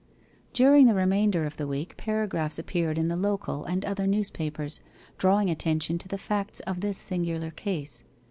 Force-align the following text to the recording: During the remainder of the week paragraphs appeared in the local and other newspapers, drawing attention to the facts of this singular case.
During 0.51 0.87
the 0.87 0.95
remainder 0.95 1.45
of 1.45 1.57
the 1.57 1.67
week 1.67 1.95
paragraphs 1.95 2.57
appeared 2.57 2.97
in 2.97 3.07
the 3.07 3.15
local 3.15 3.65
and 3.65 3.85
other 3.85 4.07
newspapers, 4.07 4.81
drawing 5.19 5.47
attention 5.51 5.99
to 5.99 6.07
the 6.07 6.17
facts 6.17 6.59
of 6.61 6.81
this 6.81 6.97
singular 6.97 7.51
case. 7.51 8.03